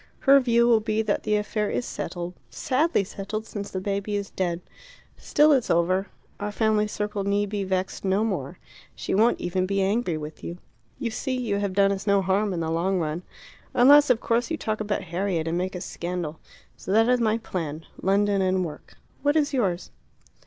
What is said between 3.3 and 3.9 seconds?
since the